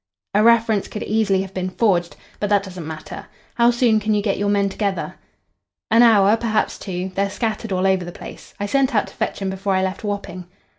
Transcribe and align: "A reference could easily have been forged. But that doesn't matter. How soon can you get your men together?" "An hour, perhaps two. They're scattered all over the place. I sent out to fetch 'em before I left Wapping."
"A 0.33 0.41
reference 0.41 0.87
could 0.87 1.03
easily 1.03 1.43
have 1.43 1.53
been 1.53 1.69
forged. 1.69 2.15
But 2.39 2.49
that 2.49 2.63
doesn't 2.63 2.87
matter. 2.87 3.27
How 3.53 3.69
soon 3.69 3.99
can 3.99 4.15
you 4.15 4.23
get 4.23 4.39
your 4.39 4.49
men 4.49 4.67
together?" 4.67 5.13
"An 5.91 6.01
hour, 6.01 6.35
perhaps 6.37 6.79
two. 6.79 7.11
They're 7.13 7.29
scattered 7.29 7.71
all 7.71 7.85
over 7.85 8.03
the 8.03 8.11
place. 8.11 8.55
I 8.59 8.65
sent 8.65 8.95
out 8.95 9.05
to 9.09 9.13
fetch 9.13 9.43
'em 9.43 9.51
before 9.51 9.75
I 9.75 9.83
left 9.83 10.03
Wapping." 10.03 10.47